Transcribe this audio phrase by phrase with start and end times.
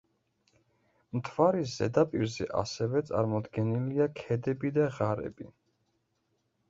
[1.17, 5.51] მთვარის ზედაპირზე ასევე წარმოდგენილია ქედები და ღარები.